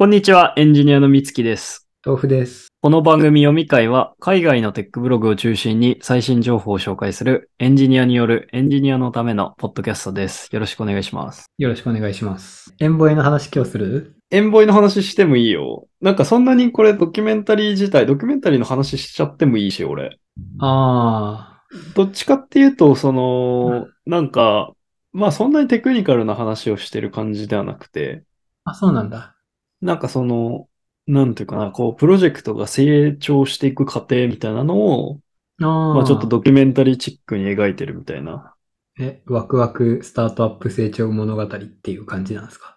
[0.00, 1.86] こんにちは、エンジニアのみつきです。
[2.02, 2.68] 豆腐です。
[2.80, 10.48] この番組読み会は、海外のテックブログを中心に最新情報を紹介するエンジニアによるエンジニアのためのポッドキャストです。
[10.52, 11.44] よろしくお願いします。
[11.58, 12.74] よろしくお願いします。
[12.78, 14.16] エンボイの話今日する？
[14.30, 15.86] エンボイの話してもいいよ。
[16.00, 20.18] なんかそんなにこれドキュメンタリー自体、ドキュメンタリーの話しちゃってもいいし、俺。
[20.60, 21.60] あ
[21.94, 24.72] どっちかっていうと、その、なんか、
[25.12, 28.22] まあそんなにテクニカルな話をしてる感じではなくて、
[28.64, 28.70] あ。
[28.70, 29.36] あ、そうなんだ。
[29.80, 30.68] なんかその、
[31.06, 35.20] なんていうかな、こう、プロジェクトが成長していく過程みたいなのを、
[35.62, 35.94] ああ。
[35.94, 38.54] まあちょっとドキュメンタリーチックに描いてるみたいな。
[38.98, 42.76] え、ワクワクスタートアップ成長物語っていう感じなんですか？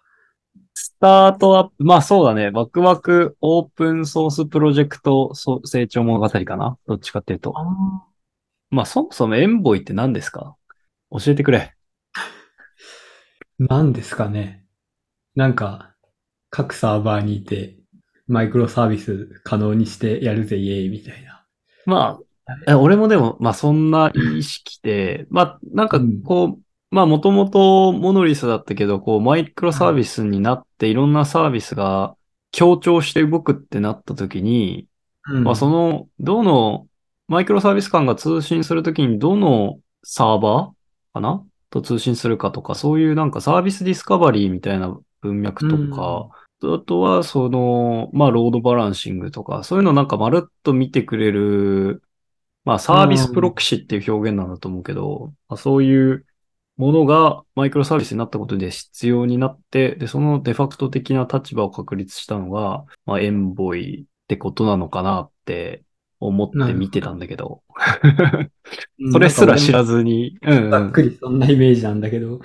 [0.74, 6.78] スタートアップ、まあそうだね、ワクワクオープンソースプロジェクトそ成長物語かな？
[6.86, 7.52] どっちかっていうと。
[7.56, 7.64] あ
[8.70, 10.56] まあそもそもエンボイって何ですか？
[11.10, 11.74] 教えてくれ。
[13.58, 14.64] なんですかね？
[15.36, 15.93] なんか、
[16.56, 17.74] 各サーバーにいて、
[18.28, 21.44] マイクロサービス可能にしてやるぜイエーイみたいな。
[21.84, 32.14] まあ、え俺もでも、まあそんな意識で、まあなんかこう、まあもともとモノリスだったけど、こうマイクロサービスになっていろんなサービスが
[32.52, 34.86] 協調して動くってなった時に、
[35.26, 35.42] うん。
[35.42, 36.86] まあその、どの、
[37.26, 41.42] マイクロサービス間が通信するときにどのサーバーかな？
[41.70, 46.28] と通信するかとか、そういうなんかサービスディスカバリーみたいな文脈とか、
[46.72, 52.02] あとはその、まあロードバランシングとか、そういうのなんかまるっと見てくれる、
[52.64, 56.26] まあサービスプロクシっていう表現なんだと思うけど、まあそういう
[56.76, 65.84] ものがマイクロサービスになったことで必要になって、で、そのデファクト的な立場を確立したのが、まあ Envoy ってことなのかなって
[66.20, 67.62] 思って見てたんだけど、
[68.98, 69.98] う んそれすら知らず。
[69.98, 70.70] ずに、うん、うん。
[70.70, 72.40] ざっくりそんなイメージなんだけど、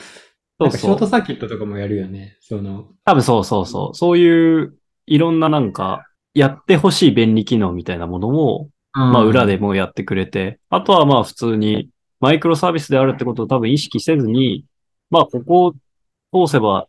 [0.59, 2.37] そうショートサーキットとかもやるよね。
[2.41, 3.95] その、多分そうそうそう。
[3.95, 14.65] そういういろんななんか、やってほしい便利機能みたいなものを、まあ裏でもやってくれて、あとはまあ普通にマイクロサービスであるってことを多分意識せずに、
[15.09, 15.73] まあここ
[16.31, 16.87] を通せば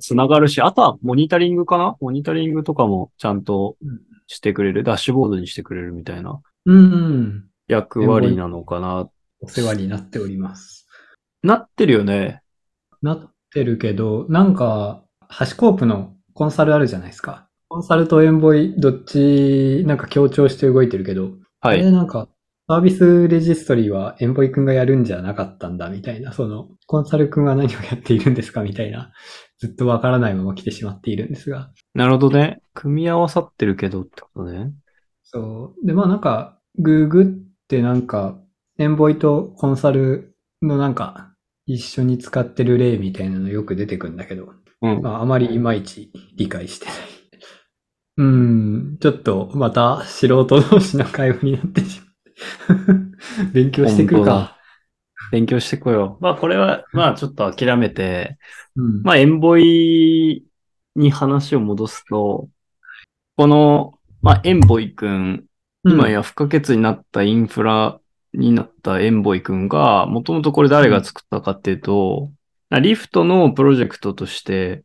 [0.00, 1.96] 繋がるし、あとはモニタリングかな？
[2.00, 3.76] モニタリングとかもちゃんと
[4.26, 7.44] してくれる、ダッシュボードにしてくれるみたいなうんうん。
[7.68, 9.08] 役割なのかな。
[9.40, 10.86] お世話になっております。
[11.42, 12.42] なってるよね。
[13.04, 17.48] なってるけど、なんか、ハシコープのコンサルあるじゃないですか。
[17.68, 21.80] コンサルとエンボイ、どっち、なんか協調して動いてるけど、はい。
[21.80, 22.28] あれなんか、
[22.66, 29.12] サービスレジストリはエンボイ君がやるんじゃなかったんだみたいな、その、コンサル君は何をやっているんですかみたいな、
[29.58, 31.70] ずっとわからないまま来てしまっているんですが。
[31.94, 32.62] なるほどね。
[32.72, 34.72] 組み合わさってるけどってことね。
[35.22, 35.86] そう。
[35.86, 37.26] で、まあなんか、ググっ
[37.68, 38.38] てなんか、
[38.78, 41.33] エンボイとコンサルのなんか、
[41.66, 44.52] 一緒に使ってる例みたいなのよく出てくるんだけど、
[44.82, 45.02] うん。
[45.02, 46.94] まああまりいまいち理解してない。
[48.16, 53.52] うーん、ちょっとまた素人同士の会話になってしまって。
[53.52, 54.56] 勉強してくるか。
[55.32, 56.22] 勉強してこよう。
[56.22, 58.38] まあこれは、まあちょっと諦めて、
[58.76, 59.02] うん。
[59.02, 60.44] まあ、エンボイ
[60.96, 62.48] に話を戻すと、
[63.36, 65.44] この、まあ、エンボイくん、
[65.84, 68.00] 今や不可欠になったインフラ
[68.34, 72.30] になったエンボイくんが、もともとこれ誰が作ったかっていうと、
[72.80, 74.82] リフトのプロジェクトとして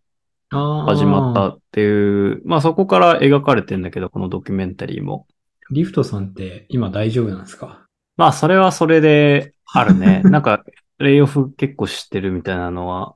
[0.49, 1.35] 始まっ。
[1.35, 5.27] たっていう、まあそこから描かれてんだけど、このドキュメンタリーも。
[5.71, 7.85] リフトさんって今大丈夫なんですか？
[8.17, 10.21] まあそれはそれであるね。
[10.25, 10.63] なんか、
[10.97, 13.15] レイオフ結構知ってるみたいなのは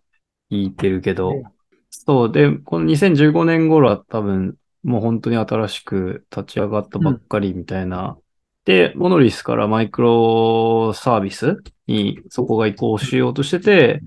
[0.52, 1.34] 聞いてるけど、
[1.90, 2.32] そう。
[2.32, 8.18] で、この2015年頃は多分、もう本当に新しく立ち上がったばっかりみたいな。
[8.66, 11.58] で、モノリスからマイクロサービス
[11.88, 14.02] にそこが移行しようとしてて、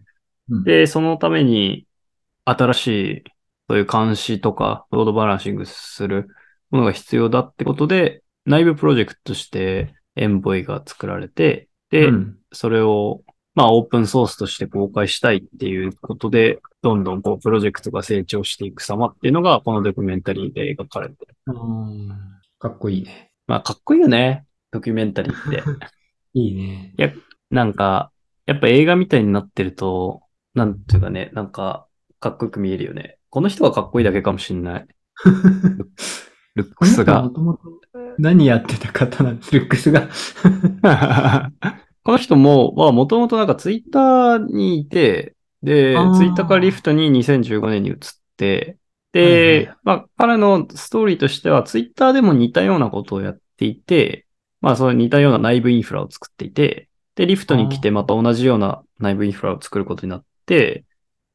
[0.48, 1.86] うんで、そのために
[2.44, 3.24] 新しい、
[3.68, 6.28] そういう監視とか、ロードバランシングする
[6.70, 13.22] ものが必要だってことで、内部プロジェクトとしてエンボイが作られて、で、うんそれを、
[13.54, 21.34] まあ、オープンソースとして公開したいっていうことで、どんどんこう、プロジェクトが成長していく様っていうのが、このドキュメンタリーで描かれてる。
[21.46, 22.08] うん
[22.58, 23.25] かっこいいね。
[23.46, 24.44] まあ、かっこいいよね。
[24.72, 25.62] ドキュメンタリーって。
[26.34, 26.94] いいね。
[27.50, 28.10] なんか、
[28.46, 30.22] やっぱ映画みたいになってると、
[30.54, 31.86] なんていうかね、なんか、
[32.20, 33.18] かっこよく見えるよね。
[33.30, 34.86] この人がかっこいいだけかもしんない。
[36.54, 37.30] ルックスがも。
[37.30, 37.60] ともと
[38.18, 40.08] 何やってた方なんです、ルックスが。
[42.02, 47.96] この人も、まあ、もともとなんかツイッターにいて、でツイッターからリフトに2015年に移っ
[48.36, 48.76] て、はいはい
[49.16, 54.26] で、まあ、彼のストーリーとしては、ツイッターでも似たようなことをやっていて、
[54.60, 60.84] まあ、その似たような内部インフラを作っていて、で、リフトに来てまた同じような内部インフラを作ることになって、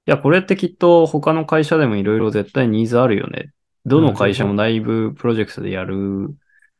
[0.07, 3.49] いや、これってきっと他の会社でもいろいろ絶対ニーズあるよね。
[3.49, 3.51] っ
[3.85, 6.27] どの会社も内部プロジェクトでやるの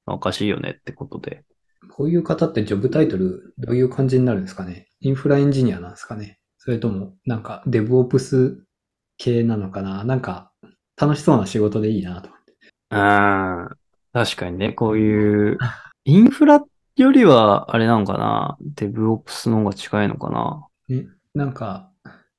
[0.06, 1.44] はおかしいよねってことで。
[1.89, 4.88] こういう方ってジョブタイトルどういう感じになるんですかね？
[5.00, 6.39] インフラエンジニアなんですかね？
[6.59, 8.63] それともなんかデブオプス
[9.18, 10.03] 系なのかな？
[10.03, 10.51] なんか
[11.01, 12.30] 楽しそうな仕事でいいなと。
[12.95, 13.75] ああ、
[14.13, 15.57] 確かにね、こういう、
[16.06, 16.63] インフラ
[16.95, 21.89] よりは、あれなのかなデブオプスの方が近いのかなね、なんか、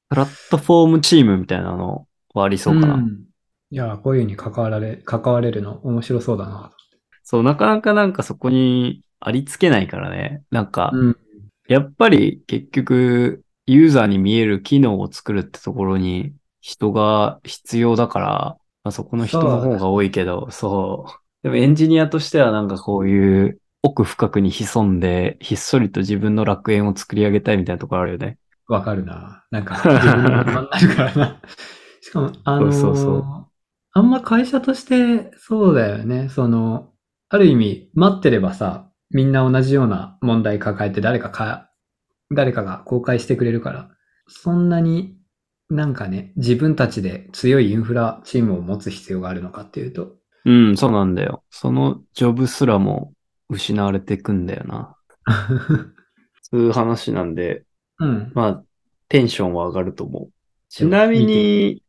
[0.09, 2.97] プラットフォームチームみたいなのはありそうかな。
[2.99, 3.25] ん
[3.71, 6.71] いや、こういうふうに関わられ、関われるの面白そうだな。
[7.25, 10.43] そう、なかなかなんかそこにありつけないからね。
[10.53, 11.17] なんか、うん。
[11.67, 16.33] やっぱり結局、ユーザーに見える機能を作るってところに
[16.63, 18.29] 人が必要だから、
[18.85, 21.13] まあ、そこの人の方が多いけど、そう。
[21.43, 28.39] でもエンジニアとしてはなんかこういう奥深くに潜んで、ひっそりと自分の楽園を作り上げたいみたいなところあるよね。
[28.69, 29.45] わかるな。
[29.51, 31.43] なんか、自分のままになるからな。
[32.01, 33.53] しかも、あのーそうそうそう
[33.95, 36.29] あんま会社として、そうだよね。
[36.31, 36.93] その、
[37.29, 41.71] ある意味、待ってればさ、みんな同じような問題抱えて誰かか、
[42.35, 43.91] 誰かが公開してくれるから、
[44.29, 45.17] そんなに
[45.73, 50.13] なんかね、自分たちで強いインフラチームを持つ必要があるのかっていうと、
[50.45, 51.45] うん、そうなんだよ。
[51.51, 53.13] そのジョブすらも
[53.49, 54.97] 失われていくんだよな。
[56.43, 57.65] そういう話なんで、
[57.99, 58.33] うん。
[58.35, 58.65] まあ、
[59.09, 60.31] テンションは上がると思う。
[60.69, 61.83] ちなみに、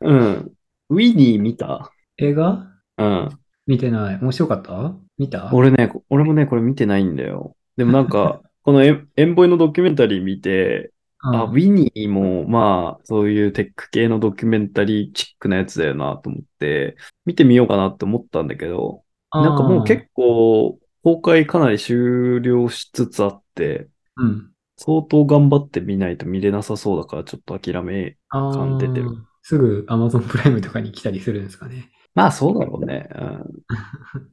[0.00, 0.52] うん。
[0.90, 1.90] ウィニー見た？
[2.18, 2.66] 映画？
[2.98, 3.28] うん。
[3.66, 4.18] 見てない。
[4.20, 4.94] 面白かった？
[5.16, 5.50] 見た？
[5.54, 7.56] 俺ね、俺もね、これ見てないんだよ。
[7.76, 24.50] でもなんか、 このエンボイのドキュメンタリー見て、あ、ウうんィニーも、まあ、そういうテック系のドキュメンタリーチックなやつだよなと思って、見てみようかなって思ったんだけど、なんかもう結構、公開かなり終了しつつあって、うん。
[24.76, 28.16] 相当頑張って見ないと見れなさそうだから、ちょっと諦め。
[28.30, 31.90] あ感出てるーすぐ Amazon プライムとかに来たりするんですかね。
[32.14, 33.08] まあ、そうだろうね。
[33.14, 33.44] うん。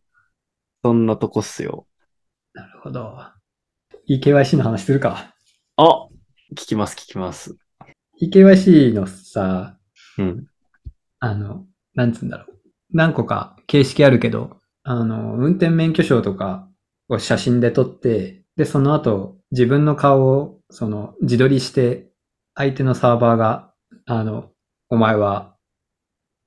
[0.84, 1.88] そんなとこっすよ。
[2.54, 3.18] なるほど。
[4.10, 5.34] EKYC の話するか。
[5.76, 6.07] あ
[6.54, 7.58] 聞きます、聞きます。
[8.22, 9.78] EKYC のさ、
[10.18, 10.48] うん。
[11.20, 12.58] あの、なんつうんだろう。
[12.94, 16.70] 何個か形式あるけど、あの、運転免許証とか
[17.10, 22.08] を写真で撮って、で、その後、自分の顔を、その、自撮りして、
[22.56, 23.74] 相手のサーバーが、
[24.06, 24.52] あの、
[24.90, 25.56] お前は、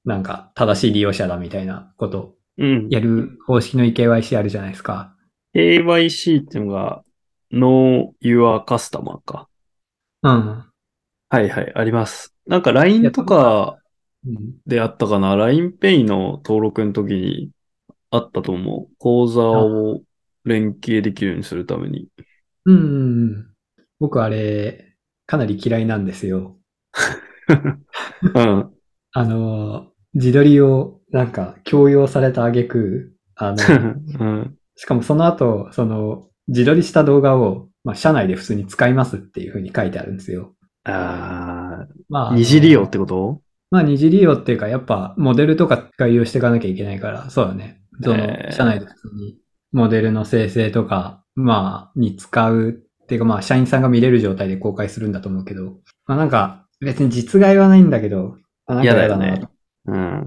[0.07, 2.89] なんか、正しい利用者だみたいなことうん。
[2.89, 5.15] やる方式の EKYC あるじゃないですか。
[5.55, 7.03] KYC っていうのが、
[7.53, 9.50] Know Your Customer か。
[10.23, 10.65] うん。
[11.29, 12.35] はいはい、あります。
[12.47, 13.77] なんか LINE とか
[14.27, 17.51] うんであったかな ?LINEPay の登録の時に
[18.11, 18.95] あったと思う。
[18.99, 20.03] 口座を
[20.45, 22.09] 連携できるようにするために。
[22.67, 23.47] うんうんうん。
[23.99, 24.97] 僕あれ、
[25.27, 26.59] かなり嫌いなんですよ。
[28.35, 28.71] うん。
[29.13, 33.57] あの、自撮りをなんか強要された挙句、あの、
[34.21, 34.57] うん。
[34.77, 40.55] しかもその後、その、自撮りした動画を、まあ、社内で普通に使いますっていう風に書いてあるんですよ。
[40.85, 43.41] あまあ、あ、二次利用ってこと？
[43.71, 47.81] まあ、二次利用っていうか、やっぱ、モデルとか概要していかなきゃいけないから、そうだね。
[48.03, 49.39] そのえ、ー社内で普通に、
[49.73, 58.37] モデルの生成とか、まあ、に使うっていうか、まあ、社員さんが見れる状態で公開するんだと思うけど、まあなんか、別に実害はないんだけど、
[58.67, 59.49] あなんか嫌だよなね。
[59.87, 60.27] うん。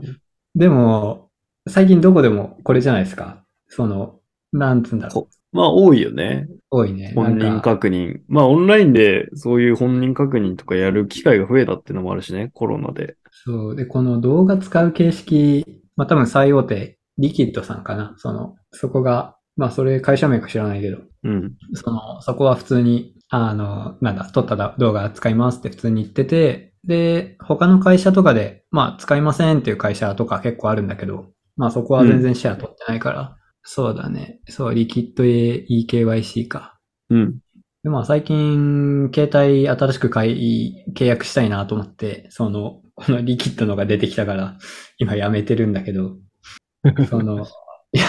[0.55, 1.29] でも、
[1.67, 3.43] 最近どこでもこれじゃないですか。
[3.69, 4.19] その、
[4.51, 6.47] なんつうんだろこまあ多いよね。
[6.49, 6.59] う。
[6.71, 7.13] 多いね。
[7.15, 8.19] 本人確認。
[8.27, 13.15] まあオンラインでそういう本人確認とかやる機会が増えたっていうのもあるしね、コロナで。
[13.31, 13.75] そう。
[13.75, 18.15] で、この動画使う形式、まあ多分最大手、リキッドさんかな。
[18.17, 21.53] その、そこが、まあそれ会社名か知らないけど、うん。
[21.73, 34.39] その、そこは普通に、あの、なんだ、撮った動画使いますって普通に言ってて、で、他の会社とかで、まあ使いませんっていう会社とか結構あるんだけど、まあそこは全然シェア取ってないから、そうだね。
[34.49, 36.77] そう、リキッド EKYC か。
[37.09, 37.39] うん。
[37.83, 44.57] で、まあ最近、携帯新しく買い、契約したいなと思って、その、このリキッドのが出てきたから、
[44.97, 46.17] 今やめてるんだけど、
[47.09, 47.45] その、
[47.93, 48.05] いや、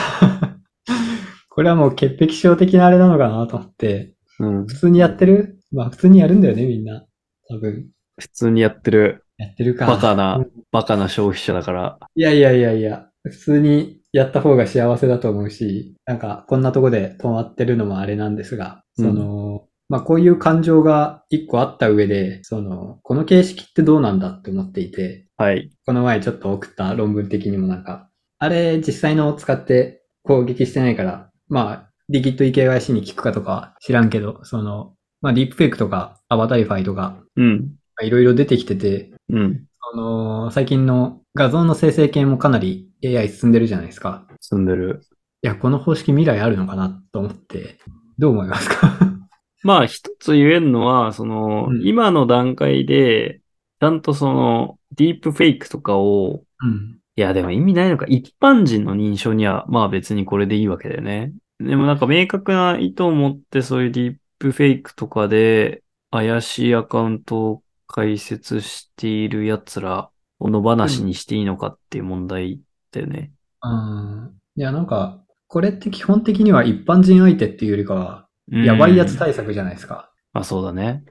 [1.48, 4.66] これはもう潔癖症的なあれなのかなと思って、うん。
[4.66, 5.60] 普通にやってる？
[5.70, 7.06] まあ普通にやるんだよね、みんな。
[7.48, 7.88] 多分。
[8.18, 9.86] 普通にやってるやってるか。
[9.86, 11.98] バカなうん、バカな消費者だから。
[12.14, 25.68] いやいやいやいや、普通にやった方が幸せだと思うし、なんかこんなとこで止まってるのもあれなんですが、その、まあこういう感情が一個あった上で、その、この形式ってどうなんだって思っていて、はい。
[25.84, 37.74] この前ちょっと送った論文的にもなんか、あれ実際のを使って攻撃してないから、まあ、 LIQUID eKYC に効くかとかは知らんけど、その、まあディープフェイクとか Avatarify とか、うん。
[37.96, 39.64] まあいろいろ出てきてて、うん。
[39.94, 44.26] あの、最近の画像の生成系もかなり AI 進んでるじゃないですか。
[44.40, 45.02] 進んでる。
[45.42, 47.78] いや、この方式未来あるのかなと思って、
[48.18, 48.98] どう思いますか？
[49.62, 53.40] まあ、一つ言えるのは、その、うん今の段階で、
[53.80, 56.98] ちゃんとその、ディープフェイクとかを、うん。
[57.14, 58.06] いや、でも意味ないのか。
[58.08, 61.32] 一般人の認証には、まあ別にこれでいいわけだよね。
[61.60, 72.60] でもなんか明確な意図を持って、そういうディープフェイクとかで、怪しいアカウントを開設している奴らを野放しにしていいのかっていう問題
[72.92, 73.32] だよね。
[73.60, 80.10] あーいや、なんか、これって基本的には一般人相手っていうよりかは、うんやばいやつ対策じゃないですか。
[80.34, 81.02] まあそうだね。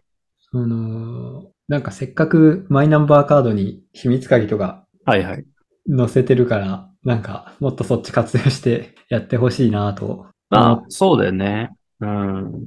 [0.52, 5.46] その、なんかせっかくマイナンバーカードに秘密鍵とかはいはい。
[5.90, 10.28] 載せてるから、なんかもっとそっち活用して やってほしいなと。
[10.50, 11.72] まあ、そうだよね。
[12.00, 12.66] うん。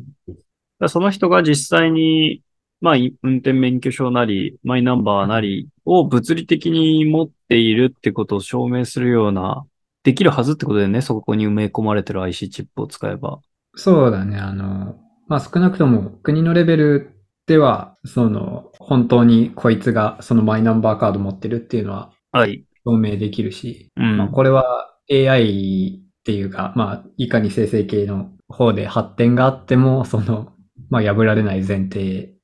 [0.88, 2.42] その人が実際に、
[2.80, 9.64] まあ、い運転免許証なり、マイナンバーなりを物理的に持っているってことを証明するような、
[10.02, 11.00] できるはずってことだよね。
[11.00, 13.40] そこに埋め込まれてる IC チップを使えば。
[13.74, 14.38] そうだね。
[14.38, 17.10] あの、まあ、少なくとも国のレベル
[17.46, 22.64] では、その、本当にこいつがそのマイナンバーカード持ってるっていうのははい。
[22.84, 24.16] 証明できるし、うん。
[24.16, 30.52] まあ、これは AI っていうか、まあ、いかに生成系の方で発展があっても、その、
[30.90, 32.35] まあ、破られない前提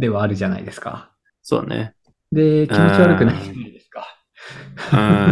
[0.00, 1.12] ではあるじゃないですか。
[1.42, 1.94] そうだね。
[2.32, 4.06] で、気持ち悪くないじゃないですか。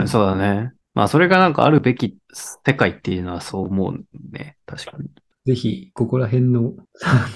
[0.00, 0.72] うん、 そうだね。
[0.94, 4.56] まあ、それがなんかあるべき世界っていうのはそう思うね。
[4.66, 5.08] 確かに。
[5.46, 6.74] ぜひ、ここら辺の、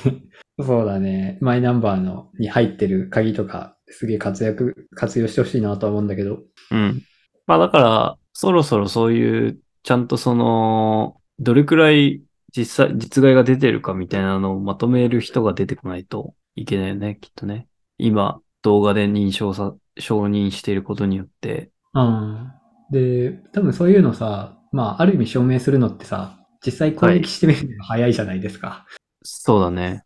[0.60, 7.02] そうだね、マイナンバーのに入ってる鍵とか、すげえ活躍、活用してほしいなとは思うんだけど、うん。
[7.46, 12.22] まあだから、そろそろそういう、ちゃんとその、どれくらい
[12.54, 17.68] 実際、実害が出てるかみたいなのをまとめる人が出てこないといけないよね、きっとね。
[17.98, 21.70] 今、動画で認証さ、承認していることによって。
[21.94, 22.52] うん。
[22.90, 28.86] で、多分そういうのさ、まあ、ある意味証明するのってさ、実際攻撃してみるのが早いじゃないですか。
[29.22, 30.04] そうだね。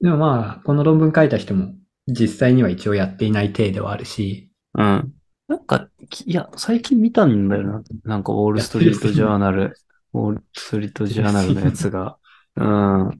[0.00, 1.74] でもまあ、この論文書いた人も、
[2.06, 5.12] 実際には一応やっていない体ではあるし、うん。
[5.48, 7.82] なんか、きいや、最近見たんだよな。
[8.04, 9.76] なんか、ウォールストリートジャーナル、
[10.14, 12.16] ウォールストリートジャーナルのやつが。
[12.56, 13.18] うん。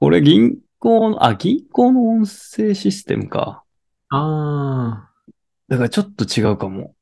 [0.00, 0.06] だ。
[0.06, 3.64] これ銀行の、あ、銀行の音声システムか。
[4.10, 5.10] ああ、
[5.68, 6.94] だからちょっと違うかも。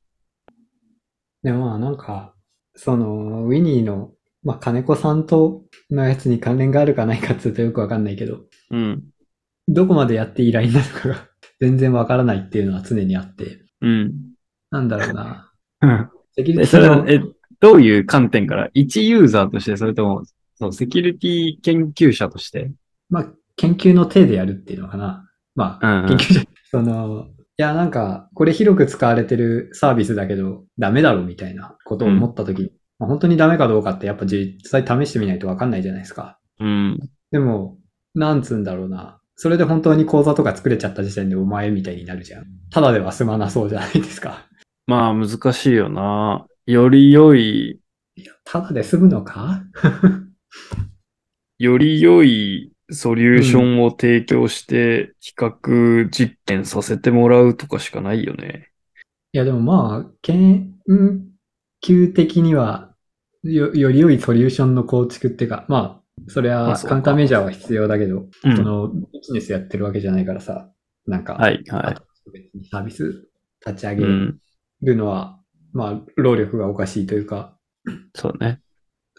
[1.42, 2.34] でもまあなんか、
[2.74, 4.12] その、ウィニーの、
[4.42, 9.04] まあ金子さんとのやつに関連があるかないかって言うとよくわかんないけど、うん。
[9.68, 11.28] どこまでやっていいラインなのかが
[11.60, 14.14] 全然わからないっていうのは常にあって、うん。
[14.70, 15.52] なんだろうな。
[15.82, 17.20] う んセキュリえ、ティの、それはえ、
[17.60, 18.70] どういう観点から？
[18.74, 20.24] 一ユーザーとして、それとも、
[20.56, 22.72] そう、セキュリティ研究者として？
[23.08, 25.28] まあ、研究の手でやるっていうのかな。
[25.54, 27.26] まあ、うんうん研究者、その、
[27.58, 36.38] いや、なんか、これ広く使われてるサービスだけど、ダメだろみたいなことを思ったとき、まあ本当にダメかどうかってやっぱ実際試してみないとわかんないじゃないですか。
[36.60, 36.98] うん。
[37.30, 37.78] でも、
[38.14, 39.20] なんつうんだろうな。
[39.36, 42.46] それで本当に講座とか作れちゃった時点でお前みたいになるじゃん。
[42.70, 44.46] ただでは済まなそうじゃないですか。
[44.86, 46.46] まあ、難しいよな。
[46.66, 47.80] より良い、
[48.16, 49.62] いや、ただで済むのか？
[51.58, 58.70] より良いソリューションを提供して、比較実験させてもらうとかしかないよね。
[59.32, 60.72] いや、でもまあ、研
[61.82, 62.94] 究的には
[63.42, 70.70] よ、より良いソリューションの構築っていうか、まあ、それはカウンターメジャーは必要だけど、うんそのビジネスやってるわけじゃないからさ、
[71.06, 71.94] なんか、はい、は
[72.32, 73.28] 別にサービス
[73.64, 73.96] 立ち上い。
[73.96, 74.38] げうん。
[74.82, 75.40] るのは、
[75.72, 77.56] まあ、労力がおかしいというか、
[78.14, 78.60] そうね。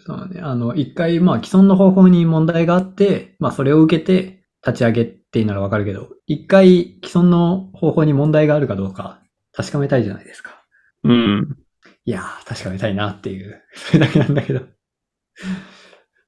[0.07, 9.21] そうね、あの、一回、まあ、既存の方法に問題があって、まあ、それを受けて立ち上げっていうならわかるけど、一回既存の方法に問題があるかどうか
[9.51, 10.63] 確かめたいじゃないですか。
[11.03, 11.57] うん。
[12.05, 14.61] いやー、確かめたいなっていう、 それだけなんだけど。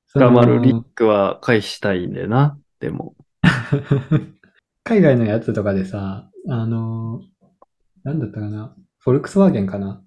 [0.07, 2.59] その頑張るリックは返したいんだよな。
[2.81, 3.15] でも。
[4.83, 10.01] 海外のやつとかでさ、あのーなんだったかな、フォルクスワーゲンかな？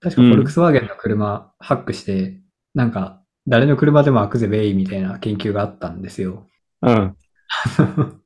[0.00, 2.41] 確かフォルクスワーゲンの車ハックして、
[2.74, 6.46] なんか、誰の車でも開くぜ、ベイみたいな研究があったんですよ。
[6.82, 7.16] うん。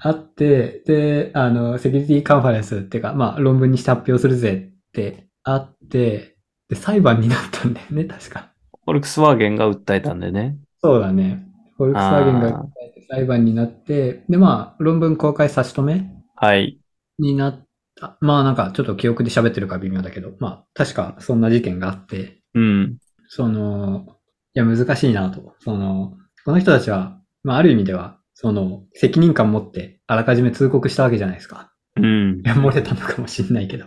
[0.00, 6.36] あって、で、あの、セキュリティカンファレンスっていうか、まあ、論文にして発表するぜってあって、
[6.68, 8.52] で、裁判になったんだよね、 確か。
[8.84, 10.56] フォルクスワーゲンが訴えたんでね。
[10.82, 11.46] そうだね。
[11.76, 16.78] フォルクスワーゲンが訴えて裁判になって、で、まあ、論文公開差し止めはい。
[17.18, 18.18] になった。
[18.20, 22.98] まあ、なんか、ちょっと記憶で喋ってるか微妙だけど、まあ、確かそんな事件があって、うん。
[23.36, 24.06] その、
[24.54, 25.56] いや、難しいなと。
[25.58, 31.72] その、この人たちは、まあ、ある意味では、その、責任感を持って、あらかじめ通告したわけじゃないですか。
[31.96, 32.48] うんい。
[32.48, 33.86] や、漏れたのかもしんないけど。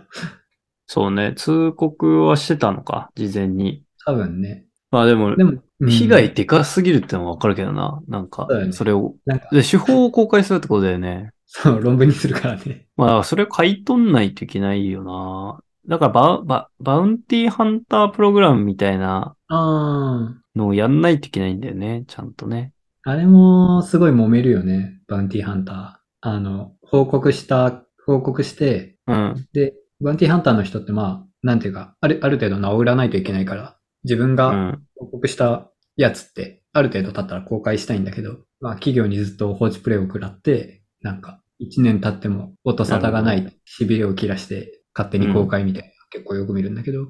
[0.86, 1.32] そうね。
[1.34, 3.84] 通告はしてたのか、事前に。
[4.04, 4.66] 多分ね。
[4.90, 8.02] まあでも、でも、うん被害でかすぎるってのはわかるけどな。
[8.08, 9.14] なんかそれを。
[9.24, 11.30] なんか、で、手法を公開するってことだよね。
[11.46, 12.88] そう、論文にするからね。
[12.96, 15.60] まあ、それを買い取んないといけないよな。
[15.88, 22.04] だからバ、バ、バウンティーハンタープログラムみたいなあのをやんないといけないんだよね。
[22.06, 22.72] ちゃんとね。
[23.04, 23.10] あ。
[23.12, 25.00] あれも、すごい揉めるよね。
[25.08, 26.28] バウンティーハンター。
[26.28, 29.48] あの、報告した、報告して、うん。
[29.52, 34.82] で、バウンティーハンターの人ってまあ、なんていうか、ある、ある程度治らないといけないから、自分がうん。
[34.96, 47.08] 報告したやつって、ある程度経ったら公開したいんだけど、まあ企業にずっと放置プレイを食らって、なんか、一年経っても音沙汰がない、痺れを切らして、勝手に公開みたいな、結構よく見るんだけど、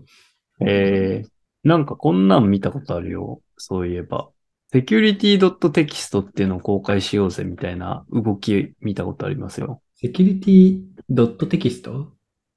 [0.66, 1.28] えー、
[1.68, 3.40] なんかこんなん見たことあるよ。
[3.58, 4.30] そういえば。
[4.72, 9.82] security.text っていうのを公開しようぜみたいな動き見たことありますよ。
[9.94, 12.12] セキュリティドットテキスト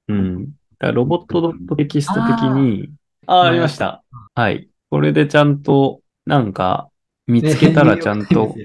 [0.08, 0.46] うん。
[0.46, 2.90] だからロボット .text 的に、
[3.28, 4.04] ああ、ーありました。
[4.34, 4.70] はい。
[4.90, 6.90] これでちゃんと、なんか、
[7.28, 8.56] 見つけたら ちゃんと。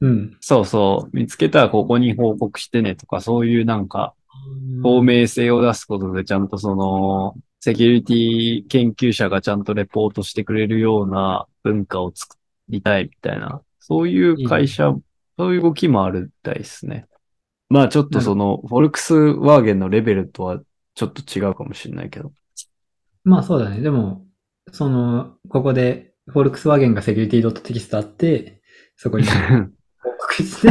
[0.00, 0.36] うん。
[0.40, 4.14] そうそう、見つけたらここに報告してねとか、そういうなんか、
[4.82, 7.34] 透明性を出すことでちゃんとその、
[7.66, 12.36] セキュリティ研究者がちゃんとレポートしてくれるような文化を作
[12.68, 14.94] りたいみたいな、そういう会社、
[15.36, 17.06] そういう動きもあるみたいですね。
[17.68, 20.60] まあちょっとその、フォルクスワーゲンのレベルとは
[20.94, 22.30] ちょっと違うかもしれないけど。
[23.24, 23.80] まあそうだね。
[23.80, 24.24] でも、
[24.70, 28.62] その、ここで、フォルクスワーゲンがセキュリティドットテキストあって、
[28.94, 29.26] そこに
[29.98, 30.68] 報告して、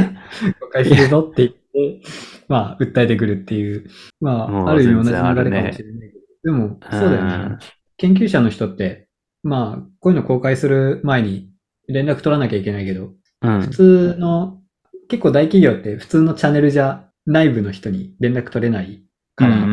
[0.61, 1.41] 公開するぞって
[1.73, 2.07] 言って、
[2.47, 3.89] まあ、訴えてくるっていう、
[4.21, 6.14] まあ、ある意味同じ流れかもしれないけど、
[6.45, 7.57] でも、そうだよね。
[7.97, 9.07] 研究者の人って、
[9.41, 11.49] まあ、こういうの公開する前に
[11.87, 13.11] 連絡取らなきゃいけないけど、
[13.41, 13.61] うん。
[13.61, 14.61] 普通の、
[15.09, 19.03] 結構大企業って普通のチャンネルじゃ内部の人に連絡取れない
[19.35, 19.65] から。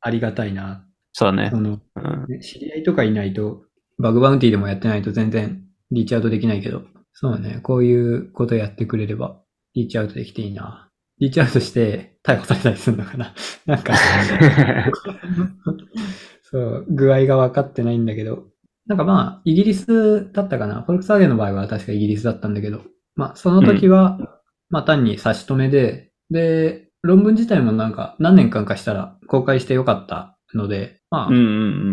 [0.00, 0.86] ありがたいな。
[1.12, 1.60] そうだねそ。
[1.60, 2.26] の、うん。
[2.28, 3.64] ね知り合いとかいないと、
[3.98, 6.82] バグバウンティーでもやってないと全然リーチアウトできないけど、
[7.12, 9.42] そうね、こういうことやってくれれば、
[9.74, 10.89] リーチアウトできていいな。
[11.20, 13.34] リーチアウトして逮捕されたりするのかな
[13.66, 13.94] なんか、
[16.42, 18.44] そう、具合が分かってないんだけど、
[18.86, 20.82] なんかまあ、イギリスだったかな。
[20.82, 22.82] フォルクスワーゲンの場合は確かイギリスだったんだけど、
[23.14, 24.18] まあ、その時は、
[24.68, 31.46] まあ単に差し止めで、で、論文自体もなんか何年間かしたら公開してよかったので、まあ、うんうんう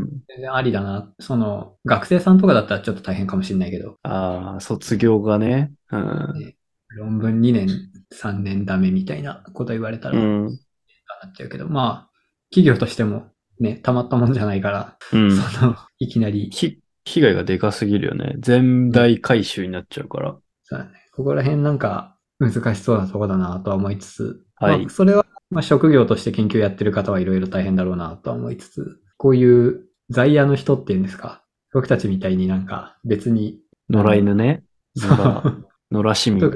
[0.06, 0.10] ん。
[0.28, 1.12] 全然ありだな。
[1.20, 5.72] その、学生さんとかだったらちょっと大変かもしれないけど、ああ、卒業がね。
[5.92, 6.56] うん。
[6.98, 7.68] 論文2年、
[8.14, 10.22] 3年ダメみたいなこと言われたら、う。
[10.22, 12.12] なんっちゃうけど、まあ、
[12.50, 13.28] 企業としても
[13.60, 15.32] ね、たまったもんじゃないから、うん。
[15.32, 18.36] その、いきなり、ひ、被害がでかすぎるよね。
[18.40, 20.38] 全大回収になっちゃうから。
[20.64, 31.44] そうだねここら辺なんか難しそうなとこだなとは思いつつ、はいまあ、それは、まあ、職業として研究やってる方はいろいろ大変だろうなとは思いつつ、こういう在野の人っていうんですか、
[31.74, 34.64] 僕たちみたいになんか別に、野良犬ね。
[34.96, 36.52] そ野良、う野良市民。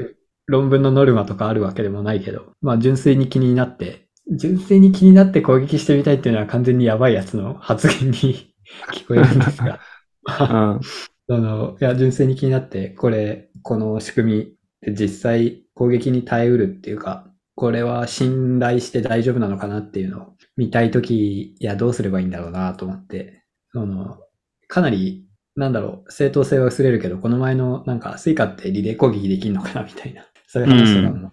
[0.51, 8.53] 論文のノルマとかあるわけでもないけど、まあ純粋に気になって、純粋に気になって攻撃してみたいっていうのは完全にやばいやつの発言に
[8.93, 9.79] 聞こえるんですが、
[10.75, 10.81] うん。
[11.27, 24.19] その、いや、純粋に気になって、これ、この仕組みで実際攻撃に耐えうるっていうか、これは信頼して大丈夫なのかなっていうのを見たいとき、いや、どうすればいいんだろうなと思って、その、
[24.67, 31.31] かなり、なんだろう、正当性は薄れるけど、この前のなんか、 Suica ってリレー攻撃できるのかなみたいな、そういう話とかも、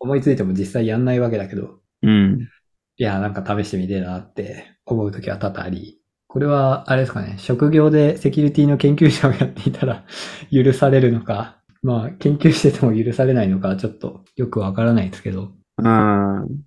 [0.00, 2.48] 思いついても実際やんないわけだけど、うん。
[2.96, 10.04] いや、なんか試してみてえなって思うときは多々あり、これは、あれですかね、職業でセキュリティの研究者をやっていたら
[10.52, 16.62] 許されるのか、まあ、研究してても許されないのか、ちょっとよくわからないですけど、うん。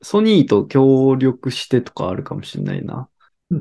[0.00, 3.10] ソニーと協力してとかあるかもしれないな。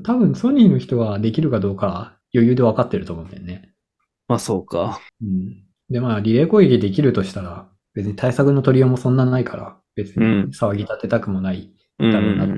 [0.03, 3.73] 多分ソニーの人はできるかどうかは余裕で分かってると思うんだよね。
[4.29, 5.01] まあそうか。
[5.21, 5.66] うん。
[5.89, 12.57] で、まあ、リレー攻撃できるとしたら、別に対策の取りようもそんなないから、別にうん騒ぎ立てたくもないうんだろうなとは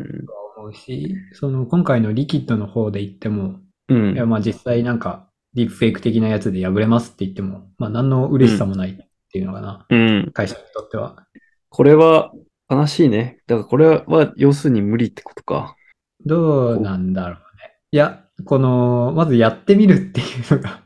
[0.58, 3.56] 思うし、その今回のリキッドの方で言っても、
[3.88, 4.14] うん。
[4.14, 8.98] いや、まあ実際なんか、ディープフェイク的なやつで破れますって言っても、まあ何の嬉しさもないっ
[9.32, 10.32] ていうのかな、うん。
[10.34, 11.26] 会社にとっては。
[11.70, 12.32] これは
[12.70, 13.40] 悲しいね。
[13.48, 15.76] だからこれは要するに無理ってことか。
[16.26, 17.40] どうなんだろうね。
[17.92, 20.84] いや、この、まずやってみるっていうのが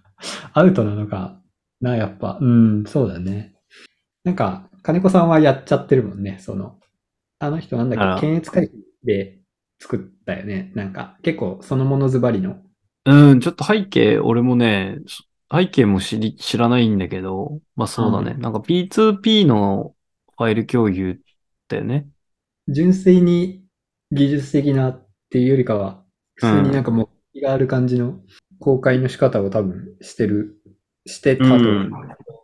[0.53, 1.39] アウトなのか
[1.83, 2.39] な、やっぱ。
[2.41, 3.53] うん、そうだね。
[4.23, 6.79] なんか、金子さんはやっちゃってるもんね、その、
[7.39, 9.39] あの人なんだっけ、検閲会議で
[9.79, 10.71] 作ったよね。
[10.75, 12.57] なんか、結構そのものズバリの。
[13.05, 14.99] うん、ちょっと背景、俺もね、
[15.53, 18.35] 背景も知り、知らないんだけど、まあそうだね。
[18.37, 19.93] うなんか P2P の
[20.37, 21.19] ファイル共有
[21.67, 22.07] だよね。
[22.67, 23.63] 純粋に
[24.11, 26.03] 技術的なっていうよりかは、
[26.35, 28.19] 普通になんか目的がある感じの
[28.59, 30.61] 公開の仕方を多分してる、
[31.05, 31.91] してたとうん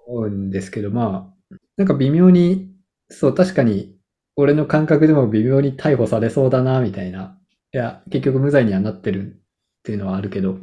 [0.07, 2.71] 思うんですけど、まあ、なんか微妙に、
[3.09, 3.95] そう、確かに、
[4.35, 7.37] 俺の感覚でも微妙に逮捕されそうだな、みたいな。
[7.73, 10.59] いや、結局無罪にはなってるっていうのはあるけど、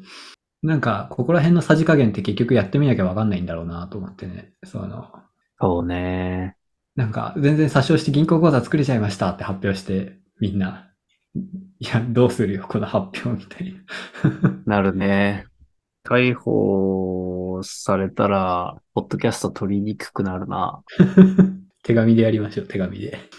[0.63, 4.53] なんか、ここら辺のさじ加減って結局やってみなきゃわかんないんだろうなと思ってね。
[4.65, 5.13] その、
[5.61, 6.57] そうね。
[6.97, 10.91] なんか、全然詐称して銀行口座作れちゃいましたって発表して、みんな、
[11.35, 13.81] いや、どうするよ、この発表みたいな。
[14.67, 15.47] なるね。
[16.07, 20.83] 逮捕されたら、ポッドキャスト取りにくくなるな。
[21.83, 23.19] 手紙でやりましょう、手紙で。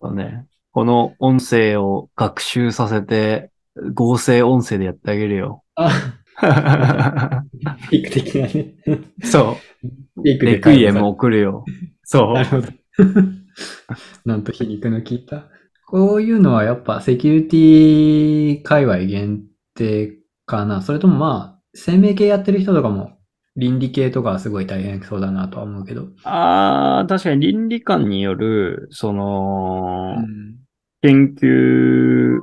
[0.00, 0.46] そうね。
[0.72, 3.50] この音声を学習させて、
[3.92, 5.62] 合成音声でやってあげるよ。
[5.74, 5.90] あ、
[7.90, 8.74] ピーク的なね。
[9.22, 9.58] そ
[10.16, 10.22] う。
[10.22, 11.64] ピークでレクイエム送るよ。
[12.02, 12.68] そなるほど。
[14.24, 15.48] なんと皮肉の効いた。
[15.86, 19.42] こういうのはやっぱセキュリティ界隈限
[19.74, 20.82] 定かな。
[20.82, 23.18] それともまあ、生命系やってる人とかも
[23.56, 26.02] 倫理系とかはすごい大変そうだなとは思うけど。
[26.02, 26.14] う。
[26.24, 30.54] ああ、確かに倫理観による、その、うん
[31.06, 32.40] 研究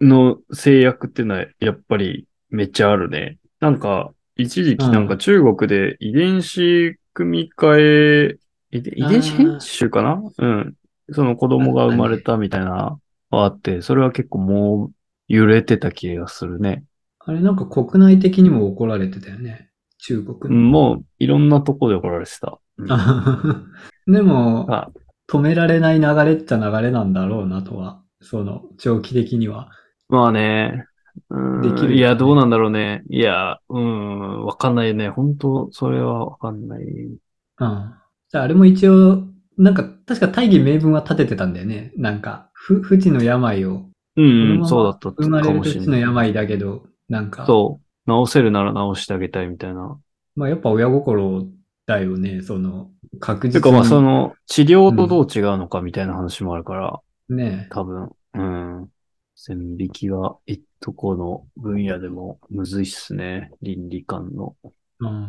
[0.00, 3.38] の制約っていうのはやっぱりめっちゃあるね。
[3.60, 8.38] なんか、一時期なんか中国で遺伝子組み換え、
[8.72, 10.20] 遺伝遺伝子編集かな？
[10.36, 10.74] うん。
[11.12, 12.98] その子供が生まれたみたいな
[13.30, 14.92] あって、それは結構もう
[15.28, 16.82] 揺れてた気がするね。
[17.24, 19.70] あれなんか国内的にも怒られてたよね。
[19.98, 22.58] 中国うんもういろんなとこで怒られてた。
[24.06, 24.90] でも、あ
[25.28, 29.70] 止められない流れっちゃ流れなんだろうなとは、その、長期的には。
[30.08, 30.84] まあね。
[31.30, 33.02] うんできるいや、どうなんだろうね。
[33.08, 35.08] いや、うん、わかんないね。
[35.10, 36.82] 本当それはわかんない。
[36.82, 37.18] うん。
[37.58, 39.24] じゃあ、あれも一応、
[39.58, 41.92] なんか、確か大義名分は立ててたんだよね。
[41.96, 45.96] なんか、ふ、不治の病を、うん、そうだった生まれかると治の。
[45.96, 48.10] 病だけど、なんか、そう。
[48.26, 50.00] 治せるなら治してあげたいみたいな。
[50.34, 51.46] まあやっぱ親心
[51.86, 53.62] だよね、その、確実に。
[53.62, 58.88] てかまあその治療とどう違うのかみたいな話もあるから、ね多分、うん。
[59.36, 63.50] 線引きは一とこの分野でもむずいっすね。
[63.60, 64.56] 倫理観の。
[65.00, 65.28] うん。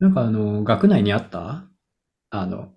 [0.00, 1.64] なんかあの、学内にあった？
[2.30, 2.72] あの、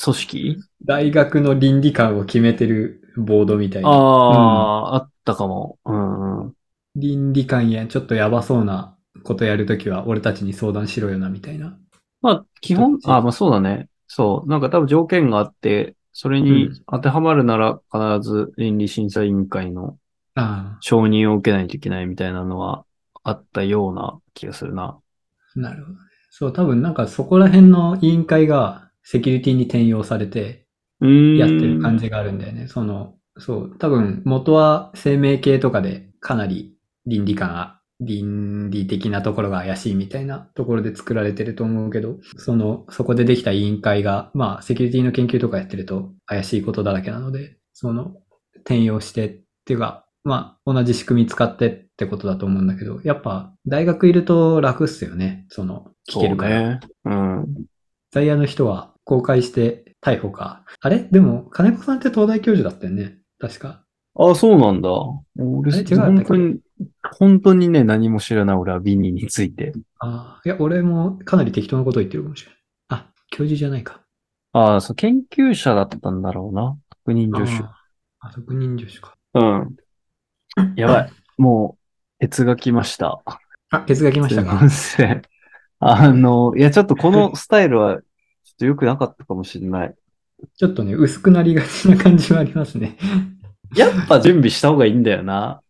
[0.00, 0.56] 組織？
[0.84, 3.92] 大学の倫理観を決めてるボードみたいあな。
[3.92, 5.78] あ、あったかも。
[5.84, 6.54] うんうん。
[6.96, 11.78] 倫理観やちょっとやばそうなことやるときは俺たちに相談しろよな、みたいな。
[12.20, 13.88] まあ、基本、あまあそうだね。
[14.06, 14.48] そう。
[14.48, 19.96] なんか多分条件があって、それにうん当てはまるなら必ず倫理審査委員会の
[20.34, 22.84] あ承認を受けないといけないみたいなのは
[23.22, 24.98] あったような気がするな。
[25.56, 25.98] あ、なるほどね。
[26.30, 30.66] そう、多分なんかそこら辺の委員会がセキュリティに転用されて。
[31.02, 32.68] やってる感じがあるんだよね。
[32.68, 36.76] その、そう、多分元は生命系とかでかなり
[37.06, 48.16] 倫理観が、倫理的なところが怪しいみたいなところで作られてると思うけど、その、そこでできた委員会が、まあ、セキュリティの研究とかやってると怪しいことだらけなので、その、
[48.60, 55.44] 転用してっていうか、まあ、同じ仕組み使ってってことだと思うんだけど、やっぱ、大学いると楽っすよね。
[55.48, 56.62] その、聞けるから。
[56.62, 56.80] ね。
[57.04, 57.46] うん。
[58.10, 60.64] 在野の人は公開して逮捕か。
[60.80, 61.06] あれ？
[61.10, 63.18] でも、金子さんって東大教授だったよね？
[63.38, 63.84] 確か。
[64.14, 64.90] あ、そうなんだ。
[65.38, 66.58] 俺、本当に、
[67.18, 69.72] 本当にね、何も知らない、俺はビニーについて。
[69.98, 72.60] ああ、いや、俺もかなり適当なこと言ってるかもしれない。
[72.88, 74.02] あ、教授じゃないか。
[74.52, 76.76] ああ、そう、研究者だったんだろうな。
[77.04, 77.64] 確認助手。
[78.22, 79.14] あ特任助手か。
[79.34, 79.76] うん。
[80.76, 81.12] やばい。
[81.38, 83.22] もう、鉄が来ました。
[83.70, 85.22] あ、ケツが来ましたすいかません。
[85.78, 89.94] あの、いや、ちょっとこのスタイルは、ちょっと良くなかったかもしれない。
[90.56, 92.98] ちょっとね、薄くなりがちな感じはありますね。
[93.74, 95.62] やっぱ準備した方がいいんだよな。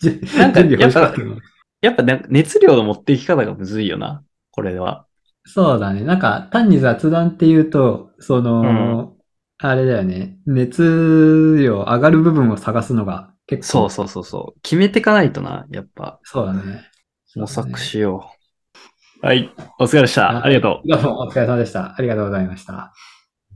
[0.00, 1.36] じ なんか準備欲しかったの
[1.82, 4.22] やっぱ熱量の持っていき方がむずいよな。
[4.50, 5.06] これは。
[5.44, 6.02] そうだね。
[6.02, 9.14] なんか、単に雑談っていうと、その、
[9.58, 10.38] あれだよね。
[10.46, 13.88] 熱量上がる部分を探すのが結構。
[13.90, 14.60] そうそうそうそう。
[14.62, 15.66] 決めていかないとな。
[15.70, 16.82] やっぱ、そうだね。
[17.36, 18.30] 模索しよ
[19.22, 19.26] う。
[19.26, 19.52] はい。
[19.78, 20.44] お疲れでした。
[20.44, 21.94] ありがとどうもお疲れ様でした。
[21.96, 22.92] ありがとうございました。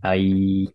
[0.03, 0.07] う。
[0.07, 0.75] はい。